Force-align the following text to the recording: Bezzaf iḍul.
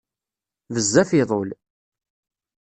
Bezzaf 0.73 1.09
iḍul. 1.19 1.49